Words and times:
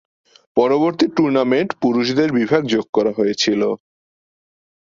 পরবর্তী 0.57 1.05
টুর্নামেন্ট 1.15 1.69
পুরুষদের 1.81 2.29
বিভাগ 2.39 2.61
যোগ 2.65 2.85
করা 2.93 3.11
হয়েছিল। 3.17 3.61